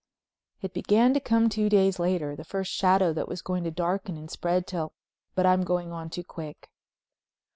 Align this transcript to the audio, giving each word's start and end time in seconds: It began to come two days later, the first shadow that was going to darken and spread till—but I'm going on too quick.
It 0.63 0.73
began 0.73 1.13
to 1.13 1.19
come 1.19 1.47
two 1.47 1.69
days 1.69 1.99
later, 1.99 2.35
the 2.35 2.43
first 2.43 2.71
shadow 2.73 3.13
that 3.13 3.27
was 3.27 3.43
going 3.43 3.63
to 3.65 3.69
darken 3.69 4.17
and 4.17 4.31
spread 4.31 4.65
till—but 4.65 5.45
I'm 5.45 5.63
going 5.63 5.91
on 5.91 6.09
too 6.09 6.23
quick. 6.23 6.71